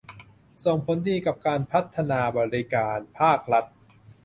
[0.65, 3.65] ส่งผลดีทั้งกับการพัฒนาบริการภาครัฐ